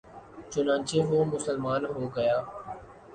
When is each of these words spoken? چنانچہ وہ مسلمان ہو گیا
چنانچہ 0.51 0.99
وہ 1.09 1.19
مسلمان 1.33 1.81
ہو 1.93 2.03
گیا 2.15 2.37